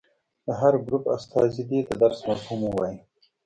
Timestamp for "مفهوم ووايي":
2.29-2.97